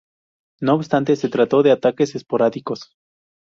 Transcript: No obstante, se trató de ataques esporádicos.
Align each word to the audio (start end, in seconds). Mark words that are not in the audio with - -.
No 0.61 0.73
obstante, 0.73 1.15
se 1.15 1.29
trató 1.29 1.61
de 1.61 1.69
ataques 1.69 2.15
esporádicos. 2.15 2.95